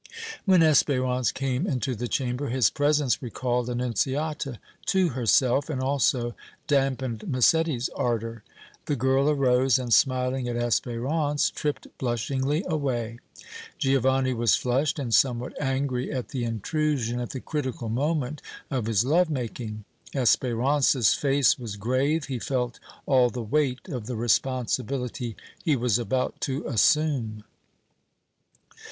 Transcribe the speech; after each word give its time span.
When 0.45 0.61
Espérance 0.61 1.31
came 1.31 1.67
into 1.67 1.93
the 1.93 2.07
chamber, 2.07 2.49
his 2.49 2.71
presence 2.71 3.21
recalled 3.21 3.69
Annunziata 3.69 4.59
to 4.87 5.09
herself 5.09 5.69
and 5.69 5.79
also 5.79 6.33
dampened 6.65 7.27
Massetti's 7.29 7.87
ardor. 7.89 8.43
The 8.87 8.95
girl 8.95 9.29
arose 9.29 9.77
and, 9.77 9.93
smiling 9.93 10.47
at 10.47 10.55
Espérance, 10.55 11.53
tripped 11.53 11.85
blushingly 11.99 12.63
away. 12.67 13.19
Giovanni 13.77 14.33
was 14.33 14.55
flushed 14.55 14.97
and 14.97 15.13
somewhat 15.13 15.55
angry 15.61 16.11
at 16.11 16.29
the 16.29 16.45
intrusion 16.45 17.19
at 17.19 17.29
the 17.29 17.39
critical 17.39 17.87
moment 17.87 18.41
of 18.71 18.87
his 18.87 19.05
love 19.05 19.29
making. 19.29 19.85
Espérance's 20.15 21.13
face 21.13 21.59
was 21.59 21.75
grave; 21.75 22.25
he 22.25 22.39
felt 22.39 22.79
all 23.05 23.29
the 23.29 23.43
weight 23.43 23.87
of 23.87 24.07
the 24.07 24.15
responsibility 24.15 25.35
he 25.63 25.75
was 25.75 25.99
about 25.99 26.41
to 26.41 26.65
assume. 26.65 27.43